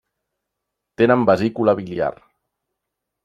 Tenen 1.01 1.27
vesícula 1.31 1.77
biliar. 1.81 2.13